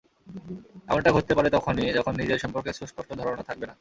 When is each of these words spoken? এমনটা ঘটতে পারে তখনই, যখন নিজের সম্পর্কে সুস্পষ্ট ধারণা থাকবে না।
এমনটা 0.89 1.09
ঘটতে 1.11 1.33
পারে 1.37 1.49
তখনই, 1.49 1.95
যখন 1.97 2.13
নিজের 2.15 2.41
সম্পর্কে 2.43 2.71
সুস্পষ্ট 2.73 3.09
ধারণা 3.19 3.43
থাকবে 3.49 3.63
না। 3.63 3.69